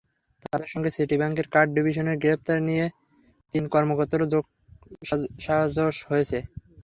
তাঁদের 0.43 0.69
সঙ্গে 0.69 0.89
সিটি 0.95 1.15
ব্যাংকের 1.17 1.47
কার্ড 1.53 1.69
ডিভিশনের 1.73 2.17
গ্রেপ্তার 2.17 2.59
তিন 3.53 3.63
কর্মকর্তারও 3.73 4.31
যোগসাজশ 4.33 5.95
রয়েছে। 6.09 6.37